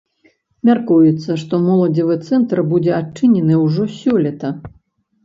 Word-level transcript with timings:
Мяркуецца, 0.67 1.35
што 1.41 1.59
моладзевы 1.65 2.15
цэнтр 2.29 2.63
будзе 2.71 2.91
адчынены 3.01 3.61
ўжо 3.65 3.83
сёлета. 3.99 4.53